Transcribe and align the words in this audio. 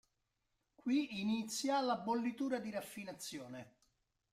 Qui 0.83 1.19
inizia 1.21 1.79
la 1.79 1.95
bollitura 1.95 2.57
di 2.57 2.71
raffinazione. 2.71 3.73